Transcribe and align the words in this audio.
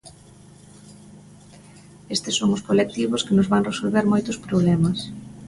Estes 2.15 2.37
son 2.39 2.49
os 2.55 2.65
colectivos 2.69 3.25
que 3.25 3.35
nos 3.37 3.49
van 3.51 3.67
resolver 3.69 4.05
moitos 4.13 4.37
problemas. 4.47 4.97